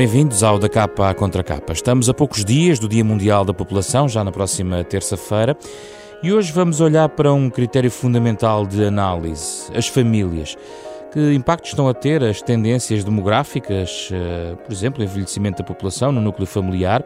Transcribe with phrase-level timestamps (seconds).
[0.00, 1.74] Bem-vindos ao Da Capa à Contra Capa.
[1.74, 5.54] Estamos a poucos dias do Dia Mundial da População, já na próxima terça-feira,
[6.22, 10.56] e hoje vamos olhar para um critério fundamental de análise: as famílias.
[11.12, 16.10] Que impacto estão a ter as tendências demográficas, eh, por exemplo, o envelhecimento da população
[16.10, 17.04] no núcleo familiar?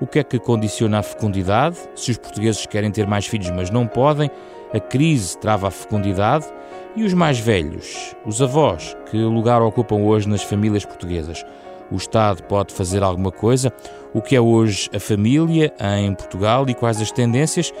[0.00, 1.76] O que é que condiciona a fecundidade?
[1.96, 4.30] Se os portugueses querem ter mais filhos, mas não podem,
[4.72, 6.46] a crise trava a fecundidade?
[6.94, 11.44] E os mais velhos, os avós, que lugar ocupam hoje nas famílias portuguesas?
[11.90, 13.72] O Estado pode fazer alguma coisa?
[14.12, 17.72] O que é hoje a família em Portugal e quais as tendências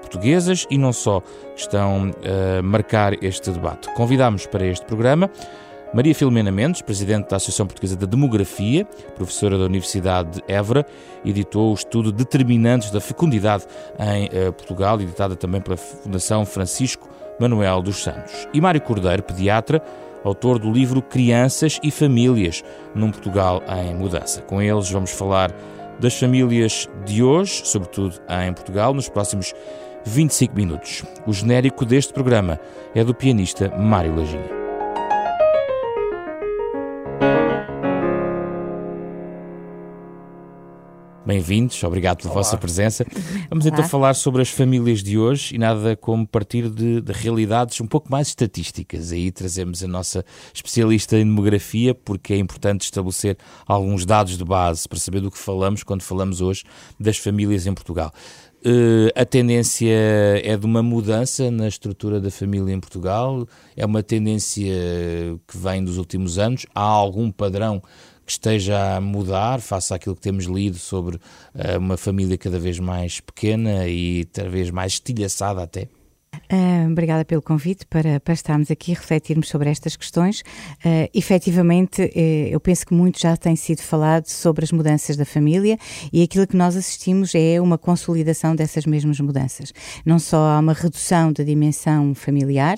[0.00, 2.10] portuguesas e não só que estão
[2.58, 3.92] a marcar este debate?
[3.94, 5.30] Convidamos para este programa
[5.94, 10.84] Maria Filomena Mendes, presidente da Associação Portuguesa da Demografia, professora da Universidade de Évora,
[11.24, 13.64] editou o estudo Determinantes da Fecundidade
[13.96, 18.48] em eh, Portugal, editada também pela Fundação Francisco Manuel dos Santos.
[18.52, 19.80] E Mário Cordeiro, pediatra,
[20.24, 22.62] autor do livro Crianças e Famílias
[22.94, 24.42] num Portugal em Mudança.
[24.42, 25.52] Com eles vamos falar
[25.98, 29.54] das famílias de hoje, sobretudo em Portugal, nos próximos
[30.04, 31.04] 25 minutos.
[31.26, 32.58] O genérico deste programa
[32.94, 34.63] é do pianista Mário Laginha.
[41.26, 42.42] Bem-vindos, obrigado pela Olá.
[42.42, 43.06] vossa presença.
[43.48, 47.80] Vamos então falar sobre as famílias de hoje e nada como partir de, de, realidades
[47.80, 49.10] um pouco mais estatísticas.
[49.10, 54.86] Aí trazemos a nossa especialista em demografia, porque é importante estabelecer alguns dados de base
[54.86, 56.62] para saber do que falamos quando falamos hoje
[57.00, 58.12] das famílias em Portugal.
[58.66, 59.92] Uh, a tendência
[60.42, 63.46] é de uma mudança na estrutura da família em Portugal?
[63.74, 64.72] É uma tendência
[65.46, 66.66] que vem dos últimos anos?
[66.74, 67.82] Há algum padrão
[68.24, 72.78] que esteja a mudar face àquilo que temos lido sobre uh, uma família cada vez
[72.78, 75.88] mais pequena e cada vez mais estilhaçada até?
[76.54, 80.42] Uh, obrigada pelo convite para, para estarmos aqui e refletirmos sobre estas questões.
[80.84, 85.24] Uh, efetivamente, uh, eu penso que muito já tem sido falado sobre as mudanças da
[85.24, 85.76] família
[86.12, 89.72] e aquilo que nós assistimos é uma consolidação dessas mesmas mudanças.
[90.06, 92.76] Não só há uma redução da dimensão familiar,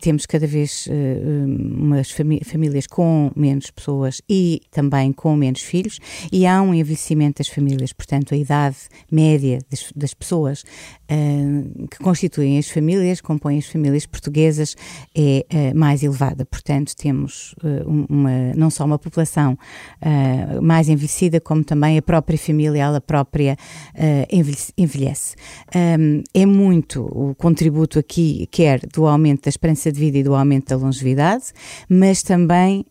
[0.00, 6.00] temos cada vez uh, umas famílias com menos pessoas e também com menos filhos,
[6.32, 8.76] e há um envelhecimento das famílias, portanto, a idade
[9.10, 10.64] média das, das pessoas
[11.90, 14.76] que constituem as famílias compõem as famílias portuguesas,
[15.14, 16.44] é uh, mais elevada.
[16.44, 19.56] Portanto, temos uh, uma, não só uma população
[20.60, 23.56] mais envelhecida, como também a própria família, ela própria
[24.76, 25.34] envelhece.
[26.34, 30.68] É muito o contributo aqui, quer do aumento da esperança de vida e do aumento
[30.68, 31.46] da longevidade,
[31.88, 32.84] mas também,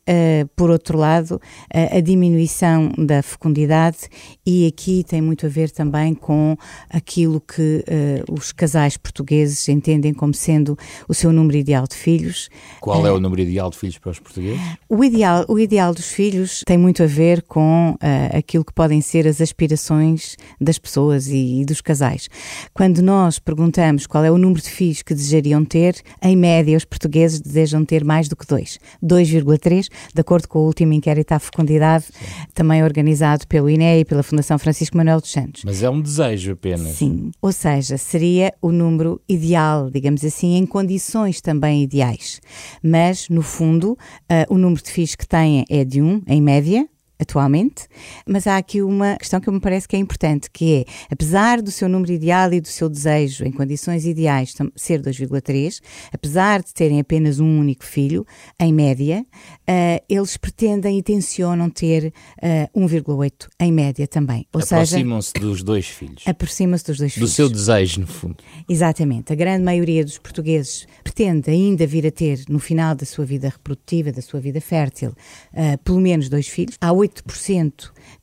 [0.55, 1.39] por outro lado,
[1.73, 4.09] a diminuição da fecundidade
[4.45, 6.55] e aqui tem muito a ver também com
[6.89, 7.83] aquilo que
[8.29, 10.77] os casais portugueses entendem entendem como sendo
[11.07, 12.49] o seu número ideal de filhos.
[12.79, 14.59] Qual é o número ideal de filhos para os portugueses?
[14.89, 19.01] O ideal, o ideal dos filhos tem muito a ver com uh, aquilo que podem
[19.01, 22.29] ser as aspirações das pessoas e, e, dos casais.
[22.73, 26.85] Quando nós perguntamos qual é o número de filhos que desejariam ter, em média os
[26.85, 31.39] portugueses desejam ter mais do que dois, 2,3, de acordo com o último inquérito à
[31.39, 32.25] fecundidade, Sim.
[32.53, 35.63] também organizado pelo INE e pela Fundação Francisco Manuel dos Santos.
[35.65, 36.95] Mas é um desejo apenas.
[36.95, 42.41] Sim, ou seja, seria o número ideal digamos assim, em condições também ideais.
[42.83, 46.87] Mas, no fundo, uh, o número de filhos que têm é de um, em média,
[47.21, 47.87] atualmente,
[48.25, 51.69] mas há aqui uma questão que me parece que é importante, que é, apesar do
[51.69, 55.79] seu número ideal e do seu desejo em condições ideais ser 2,3,
[56.11, 58.25] apesar de terem apenas um único filho,
[58.59, 62.11] em média, uh, eles pretendem e tencionam ter uh,
[62.41, 64.47] eh, 1,8 em média também.
[64.51, 66.23] Aproximam-se dos dois filhos.
[66.25, 67.29] Aproximam-se dos dois do filhos.
[67.29, 68.37] Do seu desejo, no fundo.
[68.67, 69.31] Exatamente.
[69.31, 73.49] A grande maioria dos portugueses pretende ainda vir a ter, no final da sua vida
[73.49, 75.09] reprodutiva, da sua vida fértil,
[75.53, 76.75] uh, pelo menos dois filhos.
[76.81, 77.10] Há 8%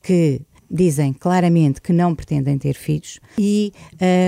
[0.02, 0.40] que
[0.70, 3.72] dizem claramente que não pretendem ter filhos e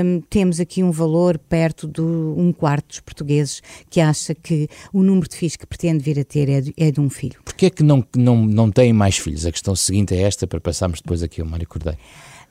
[0.04, 5.02] um, temos aqui um valor perto de um quarto dos portugueses que acha que o
[5.02, 7.38] número de filhos que pretende vir a ter é de, é de um filho.
[7.44, 9.44] Porquê é que não, não, não têm mais filhos?
[9.44, 11.98] A questão seguinte é esta para passarmos depois aqui ao Mário Cordeiro.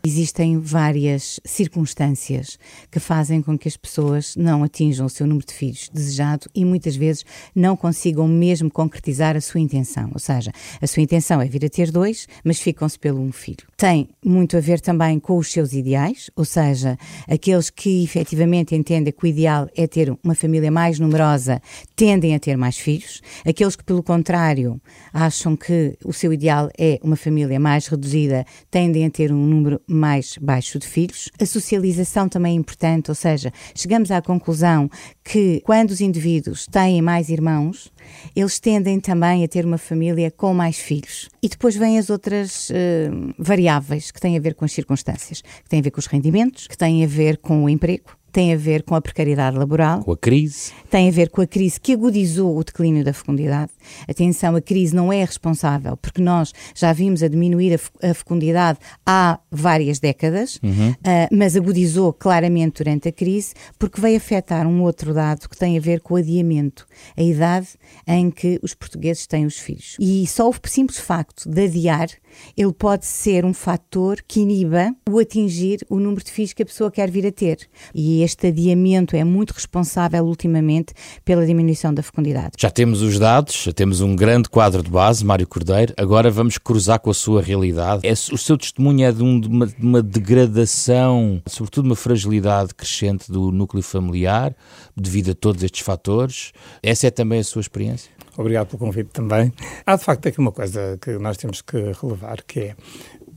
[0.02, 2.58] Existem várias circunstâncias
[2.90, 6.64] que fazem com que as pessoas não atinjam o seu número de filhos desejado e
[6.64, 10.10] muitas vezes não consigam mesmo concretizar a sua intenção.
[10.14, 13.68] Ou seja, a sua intenção é vir a ter dois, mas ficam-se pelo um filho.
[13.76, 16.98] Tem muito a ver também com os seus ideais, ou seja,
[17.28, 21.62] aqueles que efetivamente entendem que o ideal é ter uma família mais numerosa
[21.98, 23.22] tendem a ter mais filhos.
[23.46, 24.82] Aqueles que, pelo contrário,
[25.12, 29.82] acham que o seu ideal é uma família mais reduzida tendem a ter um número
[29.90, 31.30] mais baixo de filhos.
[31.40, 34.90] A socialização também é importante, ou seja, chegamos à conclusão
[35.24, 37.92] que quando os indivíduos têm mais irmãos,
[38.36, 41.30] eles tendem também a ter uma família com mais filhos.
[41.42, 45.70] E depois vêm as outras uh, variáveis que têm a ver com as circunstâncias, que
[45.70, 48.58] têm a ver com os rendimentos, que têm a ver com o emprego, tem a
[48.58, 50.04] ver com a precariedade laboral.
[50.04, 50.72] Com a crise.
[50.90, 53.72] Tem a ver com a crise que agudizou o declínio da fecundidade.
[54.08, 59.40] Atenção, a crise não é responsável, porque nós já vimos a diminuir a fecundidade há
[59.52, 60.92] várias décadas, uhum.
[60.92, 60.96] uh,
[61.32, 65.82] mas agudizou claramente durante a crise, porque veio afetar um outro dado que tem a
[65.82, 67.68] ver com o adiamento, a idade
[68.08, 69.96] em que os portugueses têm os filhos.
[70.00, 72.10] E só o simples facto de adiar,
[72.56, 76.66] ele pode ser um fator que iniba o atingir o número de filhos que a
[76.66, 77.68] pessoa quer vir a ter.
[77.94, 80.94] E este adiamento é muito responsável ultimamente
[81.24, 82.52] pela diminuição da fecundidade.
[82.58, 86.58] Já temos os dados, já temos um grande quadro de base, Mário Cordeiro, agora vamos
[86.58, 88.06] cruzar com a sua realidade.
[88.08, 92.74] É, o seu testemunho é de, um, de, uma, de uma degradação, sobretudo uma fragilidade
[92.74, 94.56] crescente do núcleo familiar,
[94.96, 96.52] devido a todos estes fatores.
[96.82, 98.12] Essa é também a sua experiência?
[98.40, 99.52] Obrigado pelo convite também.
[99.86, 102.76] Há de facto aqui uma coisa que nós temos que relevar, que é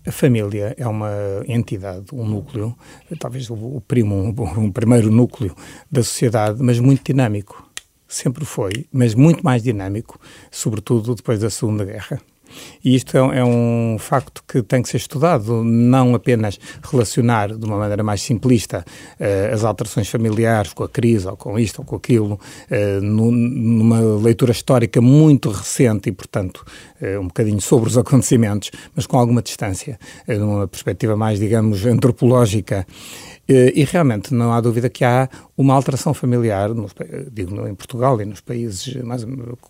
[0.06, 1.10] a família é uma
[1.48, 2.72] entidade, um núcleo,
[3.18, 5.56] talvez o, primo, um, primeiro núcleo
[5.90, 7.68] da sociedade, mas muito dinâmico.
[8.06, 10.20] Sempre foi, mas muito mais dinâmico,
[10.52, 12.20] sobretudo depois da Segunda Guerra.
[12.84, 17.64] E isto é, é, um facto que tem que ser estudado, não apenas relacionar de
[17.64, 18.84] uma maneira mais simplista
[19.20, 24.00] uh, as alterações familiares com a crise, ou com isto, ou com aquilo, uh, numa
[24.00, 26.64] leitura histórica muito recente e, portanto,
[27.00, 32.86] uh, um bocadinho sobre os acontecimentos, mas com alguma distância, numa perspectiva mais, digamos, antropológica.
[33.74, 36.70] E realmente não há dúvida que há uma alteração familiar,
[37.30, 39.24] digo em Portugal e nos países mais,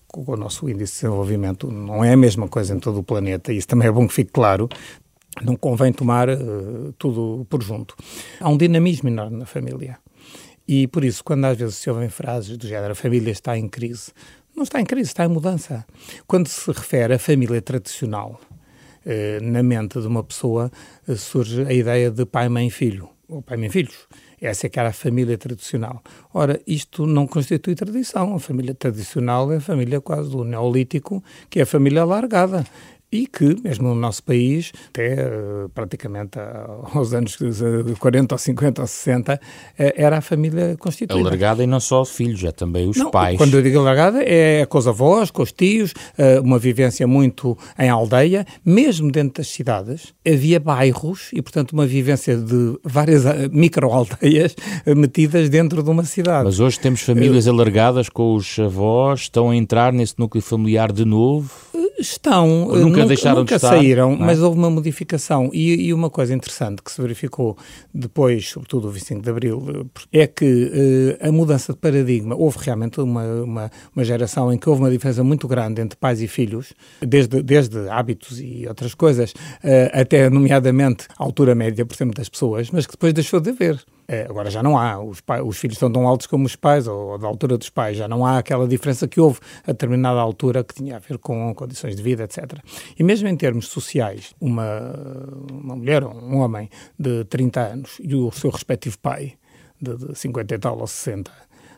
[0.06, 3.52] com o nosso índice de desenvolvimento, não é a mesma coisa em todo o planeta,
[3.52, 4.68] e isso também é bom que fique claro.
[5.42, 7.96] Não convém tomar uh, tudo por junto.
[8.38, 9.98] Há um dinamismo enorme na família.
[10.68, 13.66] E por isso, quando às vezes se ouvem frases do género a família está em
[13.66, 14.12] crise,
[14.54, 15.86] não está em crise, está em mudança.
[16.26, 18.38] Quando se refere à família tradicional,
[19.04, 20.70] eh, na mente de uma pessoa
[21.08, 23.08] eh, surge a ideia de pai, mãe, filho
[23.38, 24.06] o pai e filhos.
[24.40, 26.02] Essa é que era a família tradicional.
[26.34, 28.34] Ora, isto não constitui tradição.
[28.34, 32.64] A família tradicional é a família quase do Neolítico, que é a família alargada
[33.12, 36.38] e que, mesmo no nosso país, até uh, praticamente
[36.94, 37.36] aos anos
[37.98, 39.38] 40 ou 50 ou 60, uh,
[39.78, 41.28] eh, era a família constituída.
[41.28, 43.36] Alargada e não só filhos, é também os não, pais.
[43.36, 45.92] Quando eu digo alargada, é com os avós, com os tios,
[46.42, 52.36] uma vivência muito em aldeia, mesmo dentro das cidades, havia bairros e, portanto, uma vivência
[52.36, 54.54] de várias micro-aldeias
[54.86, 56.44] metidas dentro de uma cidade.
[56.44, 61.04] Mas hoje temos famílias alargadas com os avós, estão a entrar nesse núcleo familiar de
[61.04, 61.50] novo?
[62.02, 64.16] Estão, nunca, nunca deixaram nunca de estar, saíram, é?
[64.16, 65.50] mas houve uma modificação.
[65.52, 67.56] E, e, uma coisa interessante que se verificou
[67.94, 70.44] depois, sobretudo o 25 de Abril, é que
[71.22, 74.90] uh, a mudança de paradigma, houve realmente uma, uma, uma, geração em que houve uma
[74.90, 80.28] diferença muito grande entre pais e filhos, desde, desde hábitos e outras coisas, uh, até
[80.28, 83.80] nomeadamente a altura média, por exemplo, das pessoas, mas que depois deixou de haver.
[84.12, 86.86] É, agora já não há, os, pai, os, filhos estão tão altos como os pais,
[86.86, 90.62] ou, da altura dos pais, já não há aquela diferença que houve a determinada altura
[90.62, 92.58] que tinha a ver com condições de vida, etc.
[92.98, 94.92] E mesmo em termos sociais, uma,
[95.50, 99.32] uma mulher ou um homem de 30 anos e o seu respectivo pai,
[99.80, 101.32] de, de 50 e tal ou 60,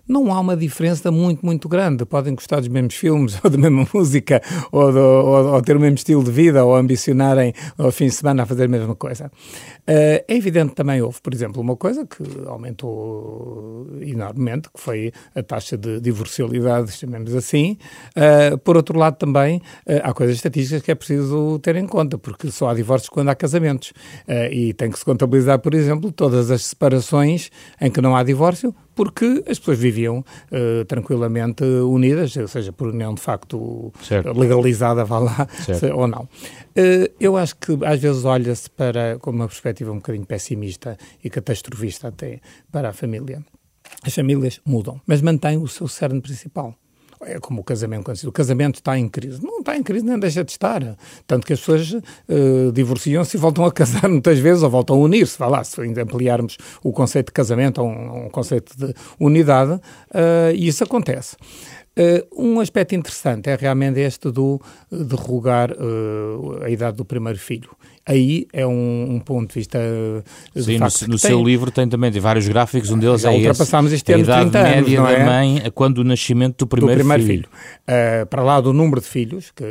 [0.06, 2.04] não há uma diferença muito, muito grande.
[2.04, 5.80] Podem gostar dos mesmos filmes, ou da mesma música, ou, do, ou, ou, ter o
[5.80, 9.30] mesmo estilo de vida, ou ambicionarem ao fim de semana a fazer a mesma coisa.
[9.86, 15.42] Uh, é evidente também houve, por exemplo, uma coisa que aumentou enormemente, que foi a
[15.42, 17.76] taxa de divorcialidade, chamemos assim.
[18.16, 22.16] Uh, por outro lado, também uh, há coisas estatísticas que é preciso ter em conta,
[22.16, 23.92] porque só há divórcios quando há casamentos.
[24.50, 27.50] e tem que se contabilizar, por exemplo, todas as separações
[27.80, 32.88] em que não há divórcio, porque as pessoas viviam uh, tranquilamente unidas, ou seja, por
[32.88, 34.38] união de facto certo.
[34.38, 36.22] legalizada, vá lá, se, ou não.
[36.76, 41.31] Uh, eu acho que às vezes olha-se para, com uma perspectiva um bocadinho pessimista e
[41.31, 42.40] catastrofista até,
[42.71, 43.45] para a família.
[44.02, 46.78] As famílias mudam, mas mantêm o seu cerne principal
[47.26, 49.43] é como o casamento O casamento está em crise.
[49.43, 50.97] Não está em crise, nem deixa de estar.
[51.26, 54.99] Tanto que as pessoas uh, divorciam-se e voltam a casar muitas vezes, ou voltam a
[55.00, 55.38] unir-se.
[55.38, 60.54] Vá lá, se ampliarmos o conceito de casamento a um, um conceito de unidade, uh,
[60.54, 61.37] isso acontece.
[61.96, 64.60] Uh, um aspecto interessante é realmente este do
[64.90, 67.70] derrogar uh, a idade do primeiro filho.
[68.04, 69.78] aí é um, um ponto de vista
[70.52, 73.36] de Sim, no, no seu livro tem também tem vários gráficos, um deles Já é
[73.36, 75.24] ultrapassámos esse, este a idade média anos, da é?
[75.24, 77.48] mãe quando o nascimento do primeiro, do primeiro filho.
[77.48, 78.22] filho.
[78.22, 79.64] Uh, para lá do número de filhos, que,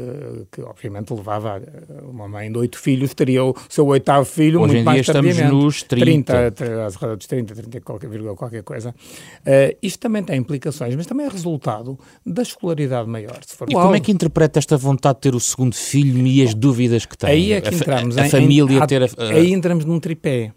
[0.50, 1.62] que obviamente levava
[2.04, 5.42] uma mãe de oito filhos, teria o seu oitavo filho Hoje muito mais tardiamente.
[5.42, 6.52] estamos nos 30.
[6.52, 8.92] 30 às rodas dos 30, 30 qualquer, qualquer coisa.
[8.92, 13.40] Uh, isto também tem implicações, mas também é resultado da escolaridade maior.
[13.68, 17.06] e como é que interpreta esta vontade de ter o segundo filho e as dúvidas
[17.06, 17.30] que tem?
[17.30, 18.18] Aí é que entramos.
[18.18, 19.04] A, a, a família em, ter...
[19.04, 20.54] A, aí entramos num tripé.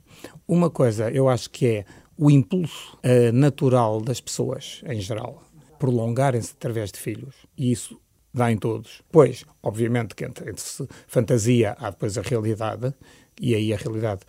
[0.47, 1.85] Uma coisa, eu acho que é
[2.17, 5.43] o impulso uh, natural das pessoas, em geral,
[5.79, 7.35] prolongarem-se através de filhos.
[7.57, 8.01] E isso
[8.33, 9.03] dá em todos.
[9.11, 10.65] Pois, obviamente que entre, entre
[11.07, 12.95] fantasia há depois a realidade,
[13.41, 14.21] e aí a realidade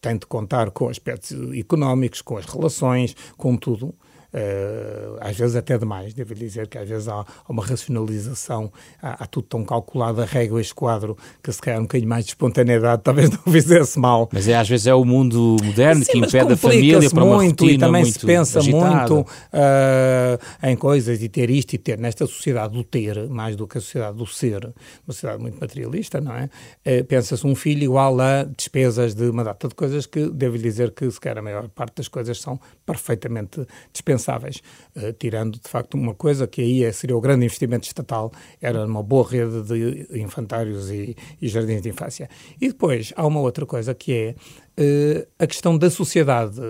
[0.00, 3.94] tem de contar com aspectos económicos, com as relações, com tudo.
[4.36, 9.26] Uh, às vezes até demais, devo dizer que às vezes há, uma racionalização, há, há,
[9.26, 13.00] tudo tão calculado, a régua, este quadro, que se calhar um bocadinho mais de espontaneidade
[13.02, 14.28] talvez não fizesse mal.
[14.30, 17.36] Mas é, às vezes é o mundo moderno Sim, que impede a família para uma
[17.36, 19.14] muito, E também se pensa agitada.
[19.14, 21.98] muito uh, em coisas e ter isto e ter.
[21.98, 24.66] Nesta sociedade do ter, mais do que a sociedade do ser,
[25.06, 26.50] uma sociedade muito materialista, não é?
[26.84, 30.90] Uh, Pensa-se um filho igual a despesas de uma data de coisas que, devo dizer
[30.90, 35.94] que se calhar a maior parte das coisas são perfeitamente dispensáveis uh, tirando de facto
[35.94, 40.20] uma coisa que aí é, seria o grande investimento estatal, era uma boa rede de
[40.20, 42.28] infantários e, e jardins de infância.
[42.60, 44.34] E depois há uma outra coisa que é
[44.80, 46.60] uh, a questão da sociedade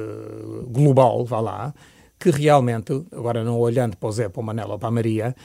[0.69, 1.75] global, vá lá,
[2.19, 5.37] que realmente, agora não olhando para o Zé, para o Manela ou para a Maria,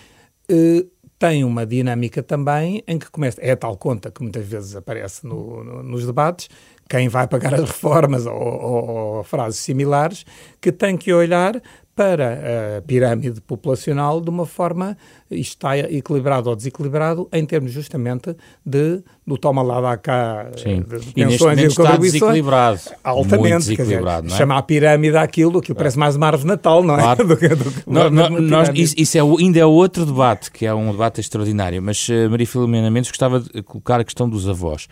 [1.21, 5.23] tem uma dinâmica também em que começa, é a tal conta que muitas vezes aparece
[5.23, 6.49] no, no, nos debates,
[6.91, 10.25] quem vai pagar as reformas ou, ou, ou, frases similares,
[10.59, 11.61] que tem que olhar
[11.95, 14.97] para a pirâmide populacional de uma forma,
[15.29, 20.81] isto está equilibrado ou desequilibrado, em termos justamente de, do toma lá, dá cá, Sim.
[20.81, 22.79] de pensões e, e de está desequilibrado.
[23.03, 24.37] Altamente, desequilibrado, dizer, é?
[24.37, 27.01] chamar a pirâmide aquilo, aquilo parece mais uma árvore Natal, não é?
[27.01, 27.27] Claro.
[27.27, 30.91] do, do, no, no, nós, isso, isso é, ainda é outro debate, que é um
[30.91, 34.87] debate extraordinário, mas uh, Maria Filomena Mendes gostava de colocar a questão dos avós.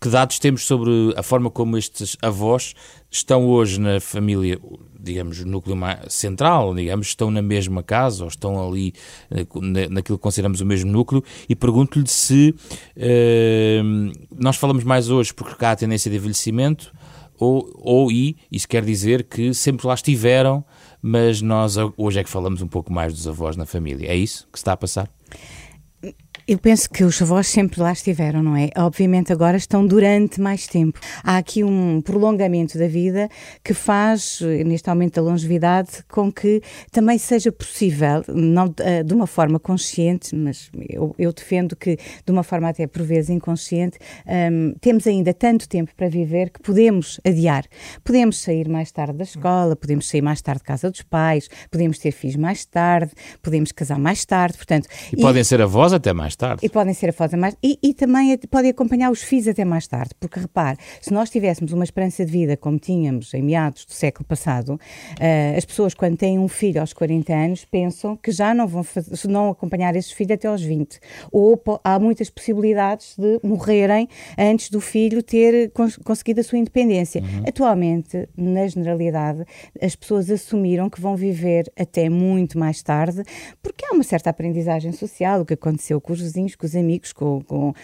[0.00, 2.74] Que dados temos sobre a forma como estes avós
[3.10, 4.60] estão hoje na família,
[4.98, 5.76] digamos, núcleo
[6.08, 8.92] central, digamos, estão na mesma casa ou estão ali
[9.30, 9.46] eh,
[9.88, 12.54] naquilo que consideramos o mesmo núcleo e pergunto-lhe se
[12.96, 16.92] uh, nós falamos mais hoje porque há a tendência de envelhecimento
[17.38, 20.64] ou, ou e isso quer dizer que sempre lá estiveram,
[21.00, 24.08] mas nós hoje é que falamos um pouco mais dos avós na família.
[24.08, 25.08] É isso que se está a passar?
[26.48, 28.70] Eu penso que os avós sempre lá estiveram, não é?
[28.74, 30.98] Obviamente agora estão durante mais tempo.
[31.22, 33.28] Há aqui um prolongamento da vida
[33.62, 39.26] que faz, neste aumento da longevidade, com que também seja possível, não eh, de uma
[39.26, 44.72] forma consciente, mas eu, eu defendo que de uma forma até por vezes inconsciente, ehm,
[44.80, 47.66] temos ainda tanto tempo para viver que podemos adiar.
[48.02, 51.98] Podemos sair mais tarde da escola, podemos sair mais tarde de casa dos pais, podemos
[51.98, 53.12] ter filhos mais tarde,
[53.42, 54.88] podemos casar mais tarde, portanto...
[55.12, 56.64] E, e podem ser avós até mais tarde.
[56.64, 57.56] E podem ser a foto mais.
[57.62, 61.72] E, e também podem acompanhar os filhos até mais tarde, porque repare, se nós tivéssemos
[61.72, 66.16] uma esperança de vida como tínhamos em meados do século passado, uh, as pessoas, quando
[66.16, 70.12] têm um filho aos 40 anos, pensam que já não vão fazer, não acompanhar esses
[70.12, 71.00] filhos até aos 20.
[71.32, 77.20] Ou há muitas possibilidades de morrerem antes do filho ter cons conseguido a sua independência.
[77.20, 77.44] Uhum.
[77.46, 79.44] Atualmente, na generalidade,
[79.80, 83.22] as pessoas assumiram que vão viver até muito mais tarde,
[83.62, 87.12] porque há uma certa aprendizagem social, o que aconteceu com os vizinhos, com os amigos,
[87.12, 87.74] com, com, uh,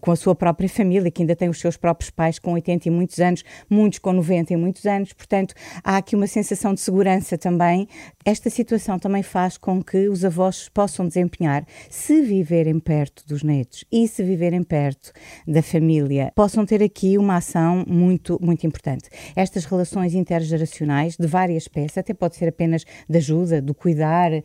[0.00, 2.90] com a sua própria família, que ainda tem os seus próprios pais com 80 e
[2.90, 5.12] muitos anos, muitos com 90 e muitos anos.
[5.12, 7.88] Portanto, há aqui uma sensação de segurança também.
[8.24, 13.84] Esta situação também faz com que os avós possam desempenhar, se viverem perto dos netos
[13.90, 15.12] e se viverem perto
[15.46, 19.08] da família, possam ter aqui uma ação muito, muito importante.
[19.34, 24.42] Estas relações intergeracionais de várias espécies, até pode ser apenas de ajuda, do cuidar, uh,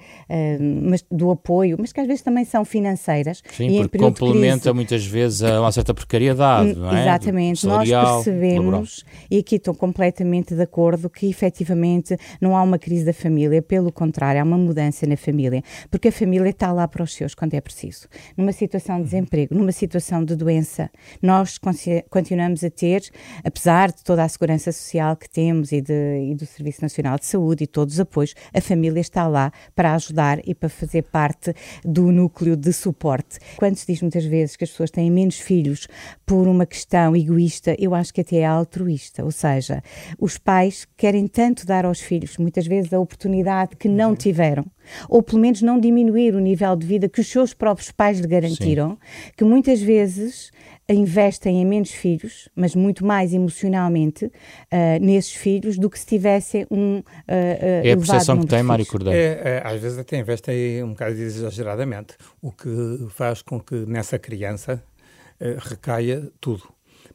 [0.83, 5.05] mas do apoio, mas que às vezes também são financeiras, Sim, e porque complementa muitas
[5.05, 7.01] vezes a uma certa precariedade, não é?
[7.01, 13.05] Exatamente, nós percebemos, e aqui estou completamente de acordo, que efetivamente não há uma crise
[13.05, 17.03] da família, pelo contrário, há uma mudança na família, porque a família está lá para
[17.03, 18.07] os seus quando é preciso.
[18.35, 20.89] Numa situação de desemprego, numa situação de doença,
[21.21, 21.57] nós
[22.09, 23.03] continuamos a ter,
[23.43, 27.25] apesar de toda a segurança social que temos e, de, e do Serviço Nacional de
[27.25, 31.53] Saúde e todos os apoios, a família está lá para ajudar e para fazer parte
[31.83, 33.26] do núcleo de suporte
[33.57, 35.87] quando se diz muitas vezes que as pessoas têm menos filhos
[36.25, 39.81] por uma questão egoísta, eu acho que até é altruísta, ou seja,
[40.19, 44.15] os pais querem tanto dar aos filhos, muitas vezes, a oportunidade que não uhum.
[44.15, 44.65] tiveram
[45.09, 48.27] ou pelo menos não diminuir o nível de vida que os seus próprios pais lhe
[48.27, 49.31] garantiram, Sim.
[49.37, 50.51] que muitas vezes
[50.89, 54.31] investem em menos filhos, mas muito mais emocionalmente uh,
[55.01, 59.17] nesses filhos do que se tivessem um uh, É a percepção que tem, Mário Cordeiro.
[59.17, 62.69] É, é, às vezes até investem um bocado exageradamente, o que
[63.09, 64.81] faz com que nessa criança
[65.41, 66.63] uh, recaia tudo.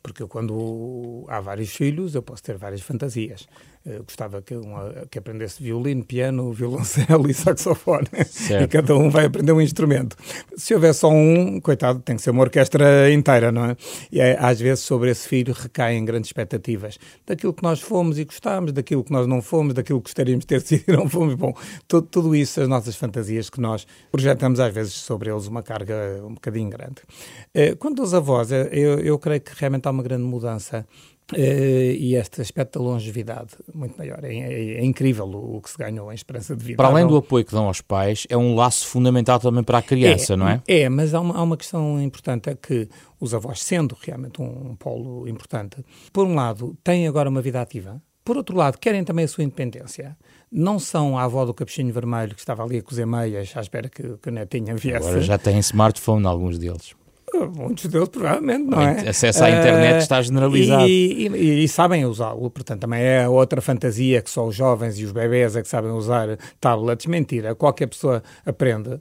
[0.02, 3.46] Porque quando há vários filhos, eu posso ter várias fantasias.
[3.84, 8.06] Eu eh, gostava que, uma, que aprendesse violino, piano, violoncelo e saxofone.
[8.26, 8.64] Certo.
[8.64, 10.16] E cada um vai aprender um instrumento.
[10.56, 13.76] Se houver só um, coitado, tem que ser uma orquestra inteira, não é?
[14.10, 18.24] E é, às vezes sobre esse filho recaem grandes expectativas daquilo que nós fomos e
[18.24, 21.34] gostámos, daquilo que nós não fomos, daquilo que gostaríamos de ter sido e não fomos.
[21.34, 21.52] Bom,
[21.88, 26.20] tudo, tudo isso, as nossas fantasias que nós projetamos às vezes sobre eles uma carga
[26.24, 27.02] um bocadinho grande.
[27.52, 30.86] Eh, quanto aos avós, eh, eu, eu creio que realmente há uma grande mudança
[31.32, 34.22] Uh, e este aspecto da longevidade muito maior.
[34.22, 36.76] É, é, é, incrível o, o, que se ganhou em esperança de vida.
[36.76, 39.82] Para além do apoio que dão aos pais, é um laço fundamental também para a
[39.82, 40.62] criança, é, não é?
[40.66, 42.86] É, mas há uma, há uma questão importante, é que
[43.18, 47.62] os avós, sendo realmente um, um polo importante, por um lado, têm agora uma vida
[47.62, 50.16] ativa, por outro lado, querem também a sua independência.
[50.50, 53.88] Não são a avó do capuchinho vermelho que estava ali a cozer meias à espera
[53.88, 55.08] que, que o netinho viesse.
[55.08, 56.94] Agora já têm smartphone, alguns deles.
[57.56, 59.08] Muitos deles, provavelmente, não é?
[59.08, 60.88] Acesso à internet uh, está generalizado.
[60.88, 65.04] E, e, e sabem usá-lo, portanto, também é outra fantasia que só os jovens e
[65.04, 67.06] os bebés é que sabem usar tablets.
[67.06, 69.00] Mentira, qualquer pessoa aprende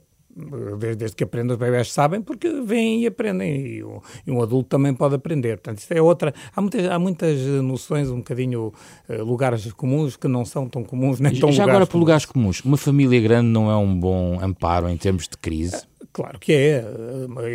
[0.78, 4.68] desde, que aprendem, os bebés sabem, porque vêm e aprendem, e, o, e, um adulto
[4.70, 5.58] também pode aprender.
[5.58, 6.32] Portanto, isto é outra.
[6.54, 8.72] Há muitas, há muitas noções, um bocadinho,
[9.08, 12.60] uh, lugares comuns que não são tão comuns, nem tão Já agora, por lugares comuns,
[12.64, 15.82] uma família grande não é um bom amparo em termos de crise?
[16.12, 16.84] Claro que é.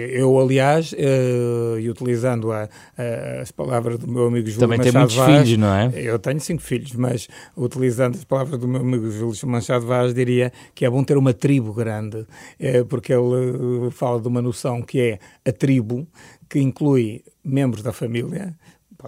[0.09, 4.91] Eu, aliás, uh, e utilizando a, a, as palavras do meu amigo Júlio Também Machado
[4.91, 5.91] tem muitos Vaz, filhos, não é?
[5.95, 10.51] Eu tenho cinco filhos, mas utilizando as palavras do meu amigo Júlio Machado Vaz, diria
[10.73, 12.25] que é bom ter uma tribo grande,
[12.59, 16.07] é, porque ele fala de uma noção que é a tribo,
[16.49, 18.55] que inclui membros da família,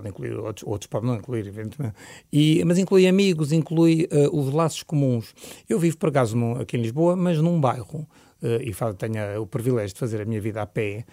[0.08, 1.96] incluir outros, outros podem não incluir, evidentemente,
[2.32, 5.34] e, mas inclui amigos, inclui uh, os laços comuns.
[5.68, 8.08] Eu vivo, por acaso, aqui em Lisboa, mas num bairro
[8.42, 11.06] uh, e tenho o privilégio de fazer a minha vida a pé,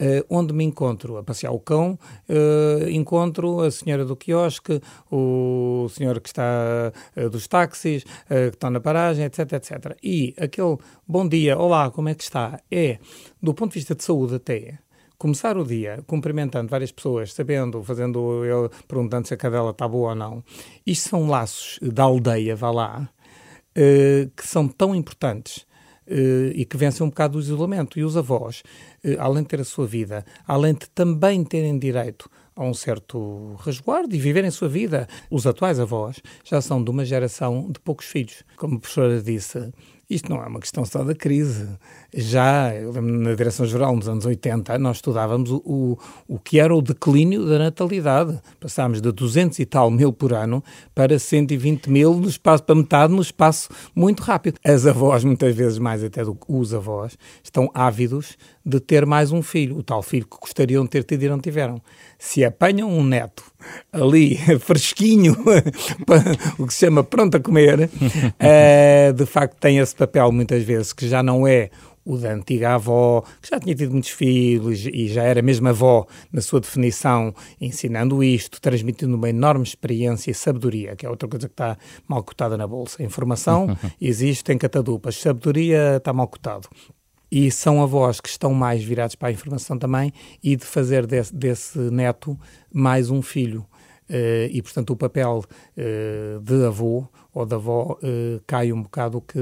[0.00, 4.80] Uh, onde me encontro a passear o cão, uh, encontro a senhora do quiosque,
[5.12, 9.98] o senhor que está uh, dos táxis, que estão na paragem, etc, etc.
[10.02, 12.58] E aquele bom dia, olá, como é que está?
[12.70, 12.98] É,
[13.42, 14.78] do ponto de vista de saúde até,
[15.20, 20.10] começar o dia cumprimentando várias pessoas, sabendo, fazendo, eu perguntando se a cadela está boa
[20.10, 20.42] ou não.
[20.86, 23.10] Isto são laços da aldeia, vá lá,
[24.34, 25.66] que são tão importantes
[26.06, 27.98] uh, e que vencem um bocado o isolamento.
[27.98, 28.62] E os avós,
[29.04, 33.56] uh, além de ter a sua vida, além de também terem direito a um certo
[33.60, 37.78] resguardo e viverem a sua vida, os atuais avós já são de uma geração de
[37.78, 38.42] poucos filhos.
[38.56, 39.72] Como a professora disse,
[40.10, 41.68] isto não é uma questão só da crise.
[42.14, 47.46] Já, na Direção-Geral, nos anos 80, nós estudávamos o, o, o que era o declínio
[47.46, 48.38] da natalidade.
[48.58, 50.62] Passámos de 200 e tal mil por ano
[50.94, 54.58] para 120 mil no espaço, para metade no espaço muito rápido.
[54.64, 59.32] As avós, muitas vezes mais até do que os avós, estão ávidos de ter mais
[59.32, 61.80] um filho, o tal filho que gostariam de ter tido e não tiveram.
[62.18, 63.42] Se apanham um neto
[63.92, 65.36] ali fresquinho,
[66.58, 70.92] o que se chama pronto a comer, uh, de facto tem esse papel muitas vezes
[70.92, 71.70] que já não é
[72.04, 76.06] o da antiga avó, que já tinha tido muitos filhos e já era mesmo avó
[76.32, 81.48] na sua definição, ensinando isto, transmitindo uma enorme experiência e sabedoria, que é outra coisa
[81.48, 81.76] que está
[82.08, 83.02] mal cotada na bolsa.
[83.02, 86.68] Informação existe em catadupas, sabedoria está mal cotado
[87.30, 91.34] e são avós que estão mais virados para a informação também e de fazer desse,
[91.34, 92.38] desse neto
[92.72, 93.64] mais um filho.
[94.08, 99.18] Uh, e, portanto, o papel uh, de avô ou da avó uh, cai um bocado
[99.18, 99.38] o que,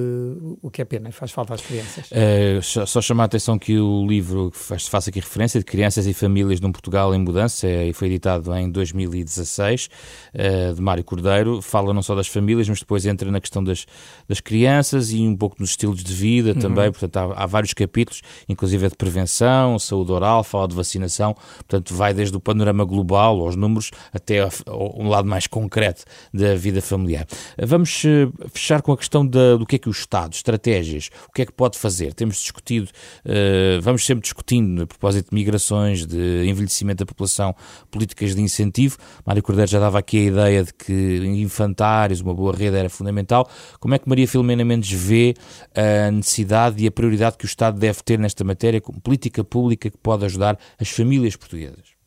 [0.62, 2.11] o que é pena, faz falta às crianças.
[2.11, 6.07] Uh, só chamar a atenção que o livro que faz, faço aqui referência de Crianças
[6.07, 9.88] e Famílias num Portugal em Mudança é, foi editado em 2016, uh,
[10.35, 13.87] eh, de Mário Cordeiro, fala não só das famílias, mas depois entra na questão das,
[14.29, 16.59] das crianças e um pouco nos estilos de vida uhum.
[16.59, 21.35] também, portanto há, há, vários capítulos, inclusive é de prevenção, saúde oral, fala de vacinação,
[21.57, 26.83] portanto vai desde o panorama global, aos números, até um lado mais concreto da vida
[26.83, 27.27] familiar.
[27.59, 31.11] Vamos Vamos eh, fechar com a questão da, do que é que o Estado, estratégias,
[31.29, 32.12] o que é que pode fazer.
[32.12, 32.91] Temos discutido,
[33.25, 37.55] uh, vamos sempre discutindo a propósito de migrações, de envelhecimento da população,
[37.88, 38.99] políticas de incentivo.
[39.25, 43.49] Mário Cordeiro já dava aqui a ideia de que infantários, uma boa rede era fundamental.
[43.79, 45.35] Como é que Maria Filomena Mendes vê
[45.73, 49.88] a necessidade e a prioridade que o Estado deve ter nesta matéria como política pública
[49.88, 51.98] que pode ajudar as famílias portuguesas?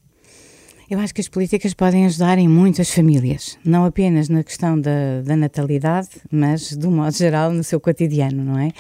[0.92, 5.22] Eu acho que as políticas podem ajudar em muitas famílias, não apenas na questão da,
[5.24, 8.74] da natalidade, mas, um modo geral, no seu cotidiano, não é?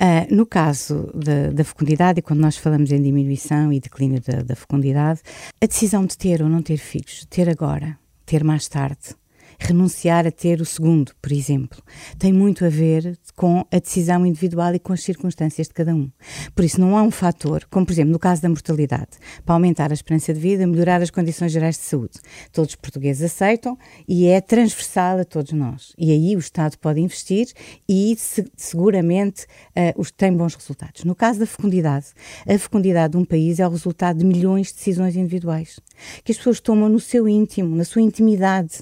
[0.00, 4.42] Uh, no caso da, da, fecundidade, e quando nós falamos em diminuição e declínio da,
[4.42, 5.22] da fecundidade,
[5.60, 9.16] a decisão de ter ou não ter filhos, ter agora, ter mais tarde,
[9.58, 11.82] renunciar a ter o segundo, por exemplo,
[12.18, 16.10] tem muito a ver com a decisão individual e com as circunstâncias de cada um.
[16.54, 19.10] Por isso, não há um fator, como por exemplo no caso da mortalidade,
[19.44, 22.18] para aumentar a esperança de vida, melhorar as condições gerais de saúde.
[22.52, 25.92] Todos os portugueses aceitam e é transversal a todos nós.
[25.98, 27.48] E aí o Estado pode investir
[27.88, 28.16] e
[28.56, 31.04] seguramente uh, tem bons resultados.
[31.04, 32.06] No caso da fecundidade,
[32.46, 35.80] a fecundidade de um país é o resultado de milhões de decisões individuais
[36.24, 38.80] que as pessoas tomam no seu íntimo, na sua intimidade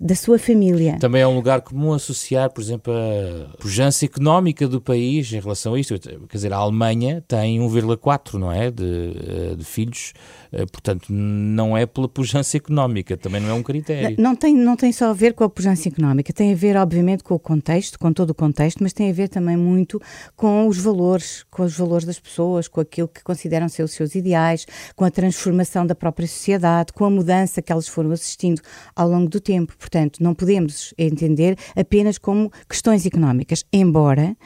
[0.00, 0.98] da sua família.
[0.98, 5.74] Também é um lugar comum associar, por exemplo, a pujança económica do país em relação
[5.74, 5.98] a isto.
[5.98, 10.12] Quer dizer, a Alemanha tem 1,4, não é, de, eh, de, filhos,
[10.52, 14.16] eh, portanto, não é pela pujança económica, também não é um critério.
[14.18, 17.24] Não tem, não tem só a ver com a pujança económica, tem a ver, obviamente,
[17.24, 20.00] com o contexto, com todo o contexto, mas tem a ver também muito
[20.36, 24.14] com os valores, com os valores das pessoas, com aquilo que consideram ser os seus
[24.14, 28.60] ideais, com a transformação da própria sociedade, com a mudança que elas foram assistindo
[28.94, 29.55] ao longo do tempo.
[29.64, 34.36] Portanto, não podemos entender apenas como questões económicas, embora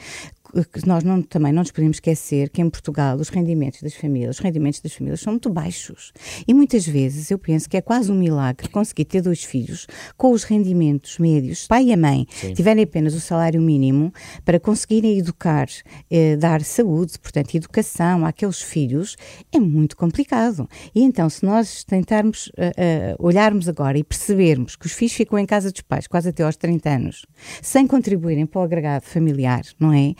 [0.85, 4.39] nós não, também não nos podemos esquecer que em Portugal os rendimentos das famílias, os
[4.41, 6.11] rendimentos das famílias são muito baixos.
[6.47, 9.87] E muitas vezes eu penso que é quase um milagre conseguir ter dois filhos
[10.17, 12.53] com os rendimentos médios, pai e a mãe, Sim.
[12.53, 15.67] tiverem apenas o salário mínimo para conseguirem educar,
[16.09, 19.15] eh, dar saúde, portanto, educação àqueles filhos,
[19.51, 20.67] é muito complicado.
[20.93, 25.37] E então, se nós tentarmos uh, uh, olharmos agora e percebermos que os filhos ficam
[25.37, 27.25] em casa dos pais quase até aos 30 anos,
[27.61, 30.13] sem contribuírem para o agregado familiar, não é?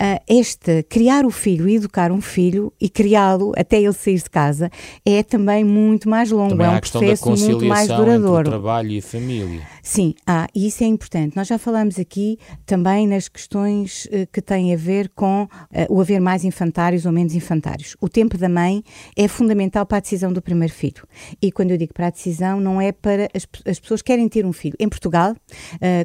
[0.00, 4.70] Uh, este criar o filho, educar um filho e criá-lo até ele sair de casa
[5.04, 8.48] é também muito mais longo, também é um processo muito mais duradouro.
[8.50, 9.62] trabalho e a família.
[9.82, 11.36] Sim, ah, e isso é importante.
[11.36, 15.48] Nós já falamos aqui também nas questões uh, que têm a ver com uh,
[15.88, 17.96] o haver mais infantários ou menos infantários.
[18.00, 18.82] O tempo da mãe
[19.16, 21.06] é fundamental para a decisão do primeiro filho.
[21.40, 24.28] E quando eu digo para a decisão, não é para as, as pessoas que querem
[24.28, 24.74] ter um filho.
[24.78, 25.34] Em Portugal,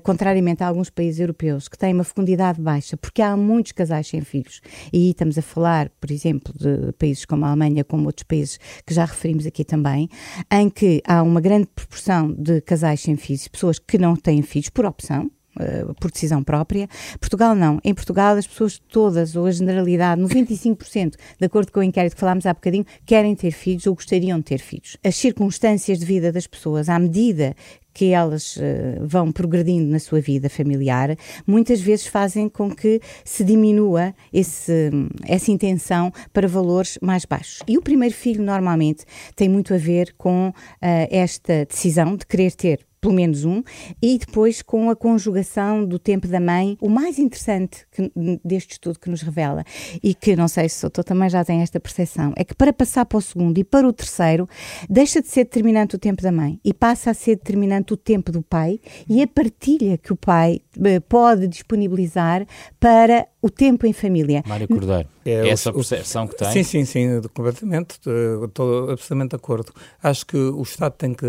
[0.03, 4.07] contrariamente a alguns países europeus que têm uma fecundidade baixa, porque há muito muitos casais
[4.07, 4.61] sem filhos.
[4.91, 8.93] E estamos a falar, por exemplo, de países como a Alemanha, como outros países que
[8.93, 10.09] já referimos aqui também,
[10.51, 14.69] em que há uma grande proporção de casais sem filhos, pessoas que não têm filhos
[14.69, 16.87] por opção, Uh, por decisão própria.
[17.19, 17.81] Portugal não.
[17.83, 22.19] Em Portugal as pessoas todas, ou a generalidade, 95%, de acordo com o inquérito que
[22.19, 24.95] falámos há bocadinho, querem ter filhos ou gostariam de ter filhos.
[25.03, 27.55] As circunstâncias de vida das pessoas, à medida
[27.99, 28.61] que elas uh,
[29.01, 34.89] vão progredindo na sua vida familiar, muitas vezes fazem com que se diminua esse,
[35.27, 37.59] essa intenção para valores mais baixos.
[37.67, 39.03] E o primeiro filho, normalmente,
[39.35, 43.63] tem muito a ver com uh, esta decisão de querer ter pelo menos um,
[44.01, 48.11] e depois com a conjugação do tempo da mãe, o mais interessante que,
[48.43, 49.63] deste estudo que nos revela,
[50.03, 52.73] e que não sei se o doutor também já tem esta percepção, é que para
[52.73, 54.47] passar para o segundo e para o terceiro,
[54.89, 58.31] deixa de ser determinante o tempo da mãe e passa a ser determinante o tempo
[58.31, 62.45] do pai e a partilha que o pai eh, pode disponibilizar
[62.79, 64.43] para o tempo em família.
[64.45, 66.51] Mário Cordeiro, é, essa percepção que tem?
[66.51, 67.99] Sim, sim, sim, completamente,
[68.45, 69.73] estou absolutamente de acordo.
[70.01, 71.25] Acho que o Estado tem que,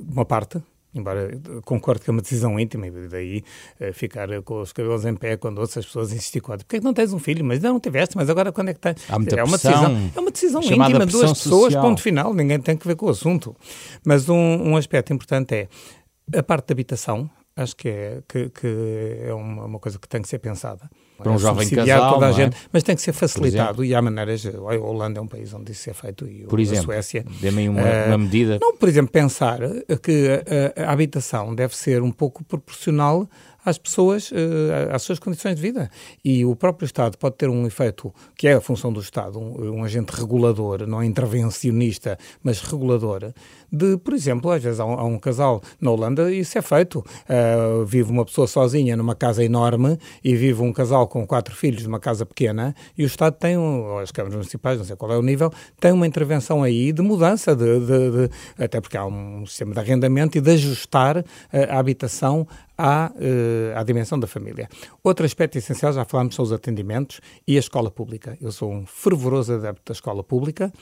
[0.00, 0.60] uma parte,
[0.98, 1.30] embora
[1.64, 3.44] concordo que é uma decisão íntima, e daí
[3.80, 6.84] uh, ficar com os cabelos em pé quando outras pessoas insistem com porquê é que
[6.84, 7.44] não tens um filho?
[7.44, 8.96] Mas não, tiveste, mas agora quando é que tens?
[9.08, 11.82] Há muita é uma pressão, decisão, é uma decisão íntima, duas pessoas, social.
[11.82, 13.54] ponto final, ninguém tem que ver com o assunto.
[14.04, 15.68] Mas um, um aspecto importante é
[16.38, 20.20] a parte da habitação, acho que é, que, que é uma, uma, coisa que tem
[20.20, 20.90] que ser pensada.
[21.18, 22.60] Para um jovem casal, toda a gente, é?
[22.70, 24.44] mas tem que ser facilitado e há maneiras.
[24.46, 27.24] A Holanda é um país onde isso é feito e por exemplo, a Suécia.
[27.40, 28.58] Dê-me uma, uh, uma, medida.
[28.60, 29.60] Não, por exemplo, pensar
[30.02, 30.28] que
[30.76, 33.28] a, a, habitação deve ser um pouco proporcional
[33.66, 34.34] às pessoas, uh,
[34.92, 35.90] às suas condições de vida.
[36.24, 39.78] E o próprio Estado pode ter um efeito, que é a função do Estado, um,
[39.78, 43.32] um agente regulador, não intervencionista, mas regulador,
[43.70, 47.00] de, por exemplo, às vezes há um, há um casal na Holanda, isso é feito.
[47.00, 51.82] Uh, vive uma pessoa sozinha numa casa enorme e vive um casal com quatro filhos
[51.82, 55.12] numa casa pequena e o Estado tem, um, ou as câmaras municipais, não sei qual
[55.12, 59.04] é o nível, tem uma intervenção aí de mudança, de, de, de até porque há
[59.04, 61.24] um sistema de arrendamento e de ajustar uh,
[61.68, 62.46] a habitação
[62.76, 64.68] à, uh, à dimensão da família.
[65.02, 68.36] Outro aspecto essencial, já falámos, são os atendimentos e a escola pública.
[68.40, 70.72] Eu sou um fervoroso adepto da escola pública.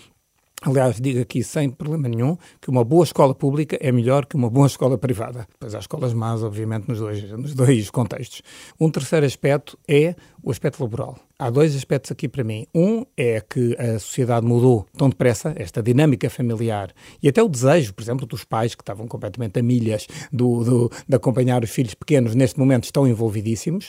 [0.62, 4.48] Aliás, digo aqui sem problema nenhum que uma boa escola pública é melhor que uma
[4.48, 5.46] boa escola privada.
[5.60, 8.40] Pois há escolas más, obviamente, nos dois, nos dois contextos.
[8.80, 11.18] Um terceiro aspecto é o aspecto laboral.
[11.38, 12.66] Há dois aspectos aqui para mim.
[12.74, 16.92] Um é que a sociedade mudou tão depressa, esta dinâmica familiar,
[17.22, 20.90] e até o desejo, por exemplo, dos pais que estavam completamente a milhas do, do
[21.08, 23.88] de acompanhar os filhos pequenos, neste momento estão envolvidíssimos,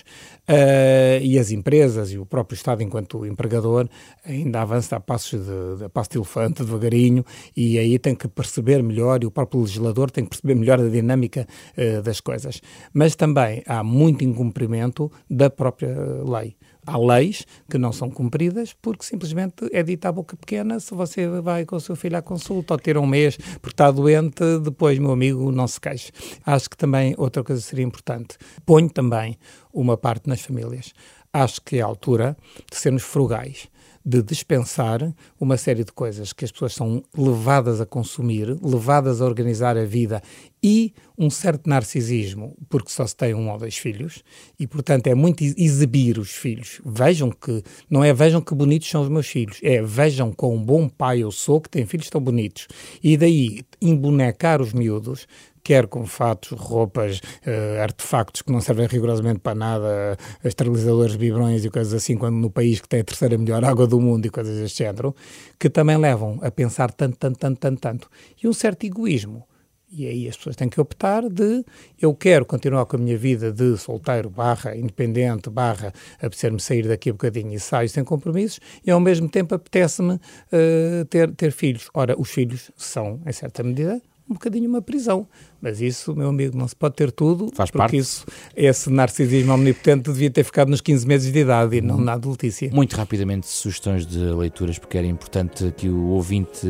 [0.50, 3.88] uh, e as empresas e o próprio Estado, enquanto empregador,
[4.26, 7.24] ainda avança a passos de, de, a passo de elefante, devagarinho,
[7.56, 10.90] e aí tem que perceber melhor, e o próprio legislador tem que perceber melhor a
[10.90, 12.62] dinâmica uh, das coisas.
[12.94, 16.56] Mas também há muito incumprimento da própria lei.
[16.86, 21.28] Há leis que não são cumpridas porque simplesmente é dita a boca pequena se você
[21.42, 25.00] vai com o seu filho à consulta ou ter um mês porque está doente, depois,
[25.00, 26.12] meu amigo, não se queixe.
[26.46, 28.38] Acho que também outra coisa seria importante.
[28.66, 29.38] Ponho também
[29.74, 30.94] uma parte nas famílias.
[31.34, 32.38] Acho que é a altura
[32.72, 33.68] de sermos frugais
[34.06, 39.26] de dispensar uma série de coisas que as pessoas são levadas a consumir, levadas a
[39.26, 40.22] organizar a vida
[40.62, 44.24] e um certo narcisismo, porque só se tem um ou dois filhos,
[44.60, 46.82] e portanto é muito exibir os filhos.
[46.86, 50.88] Vejam que, não é vejam que bonitos são os meus filhos, é vejam quão bom
[50.88, 52.68] pai eu sou que tem filhos tão bonitos.
[53.04, 55.28] E daí embonecar os miúdos
[55.66, 61.72] quer com fatos, roupas, uh, artefactos que não servem rigorosamente para nada, esterilizadores, biberões e
[61.72, 64.60] coisas assim, quando no país que tem a terceira melhor água do mundo e coisas
[64.60, 65.16] deste género,
[65.60, 68.10] que também levam a pensar tanto, tanto, tanto, tanto, tanto.
[68.42, 69.44] E um certo egoísmo.
[69.92, 71.64] E aí as pessoas têm que optar de
[72.00, 77.10] eu quero continuar com a minha vida de solteiro, barra, independente, barra, apetecer-me sair daqui
[77.10, 81.90] a bocadinho e saio sem compromissos, e ao mesmo tempo apetece-me uh, ter, ter filhos.
[81.94, 85.28] Ora, os filhos são, em certa medida, um bocadinho uma prisão.
[85.62, 87.98] Mas isso, meu amigo, não se pode ter tudo, Faz porque parte.
[87.98, 92.14] isso, esse narcisismo omnipotente devia ter ficado nos 15 meses de idade e não na
[92.14, 92.70] adultícia.
[92.72, 96.68] Muito rapidamente, sugestões de leituras, porque era importante que o ouvinte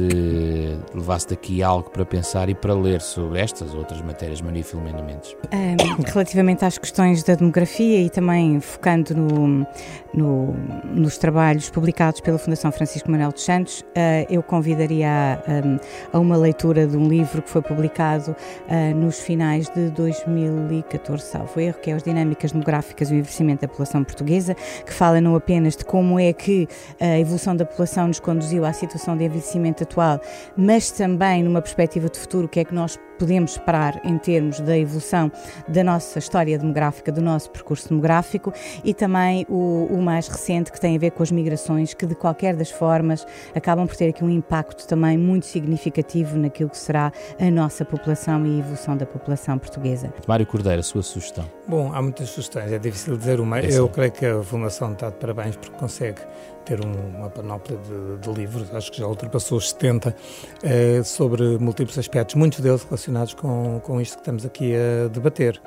[0.93, 5.35] levasse daqui algo para pensar e para ler sobre estas outras matérias, Maria Filomena Mendes.
[5.53, 9.67] Um, relativamente às questões da demografia e também focando no,
[10.13, 10.53] no,
[10.93, 15.09] nos trabalhos publicados pela Fundação Francisco Manuel dos Santos, uh, eu convidaria
[15.47, 15.79] a, um,
[16.13, 21.59] a, uma leitura de um livro que foi publicado uh, nos finais de 2014, salvo
[21.59, 25.35] erro, que é as Dinâmicas Demográficas e o Envelhecimento da População Portuguesa, que fala não
[25.35, 26.67] apenas de como é que
[26.99, 30.19] a evolução da população nos conduziu à situação de envelhecimento atual,
[30.57, 34.59] mas também numa perspectiva de futuro, o que é que nós podemos esperar em termos
[34.59, 35.31] da evolução
[35.67, 40.79] da nossa história demográfica, do nosso percurso demográfico e também o, o, mais recente que
[40.79, 44.23] tem a ver com as migrações, que de qualquer das formas acabam por ter aqui
[44.23, 49.05] um impacto também muito significativo naquilo que será a nossa população e a evolução da
[49.05, 50.13] população portuguesa.
[50.27, 51.45] Mário Cordeiro, a sua sugestão?
[51.67, 53.59] Bom, há muitas sugestões, é difícil dizer uma.
[53.59, 56.21] É Eu creio que a Fundação está de parabéns porque consegue
[56.65, 60.15] ter um, uma panóplia de, de, livros, acho que já ultrapassou os 70,
[60.63, 65.61] eh, sobre múltiplos aspectos, muitos deles relacionados com, com isto que estamos aqui a debater.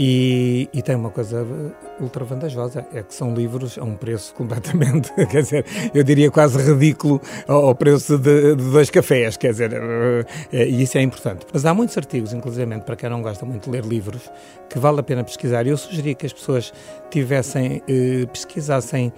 [0.00, 1.44] E, e, tem uma coisa
[2.00, 6.56] ultra vantajosa, é que são livros a um preço completamente, quer dizer, eu diria quase
[6.56, 11.44] ridículo ao, preço de, de, dois cafés, quer dizer, uh, e isso é importante.
[11.52, 14.30] Mas há muitos artigos, inclusive para quem não gosta muito de ler livros,
[14.70, 15.66] que vale a pena pesquisar.
[15.66, 16.72] Eu sugeria que as pessoas
[17.10, 19.12] tivessem, uh, pesquisassem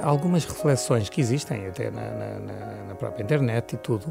[0.00, 4.10] algumas reflexões que existem até na, na, na própria internet e tudo,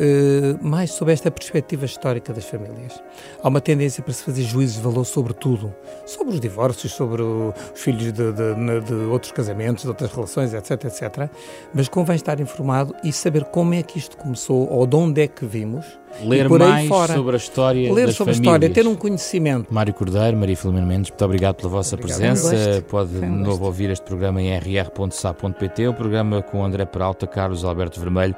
[0.00, 3.02] Uh, mais sobre esta perspectiva histórica das famílias.
[3.42, 5.74] Há uma tendência para se fazer juízos de valor sobre tudo,
[6.06, 10.84] sobre os divórcios, sobre os filhos de, de, de, outros casamentos, de outras relações, etc,
[10.84, 11.28] etc.
[11.74, 15.28] Mas convém estar informado e saber como é que isto começou ou de onde é
[15.28, 15.84] que vimos.
[16.24, 17.14] Ler mais fora.
[17.14, 18.54] sobre a história Ler das sobre famílias.
[18.54, 19.72] a história, ter um conhecimento.
[19.72, 22.20] Mário Cordeiro, Maria Filomena Mendes, muito obrigado pela vossa obrigado.
[22.20, 22.82] presença.
[22.88, 28.00] Pode de novo ouvir este programa em rr.sa.pt, o programa com André Peralta, Carlos Alberto
[28.00, 28.34] Vermelho.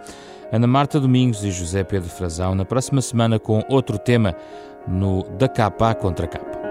[0.53, 4.37] Ana Marta Domingos e José Pedro Frazão na próxima semana com outro tema
[4.87, 6.62] no Da Capa à Contra Capa.